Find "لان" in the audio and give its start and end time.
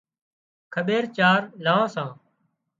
1.63-1.81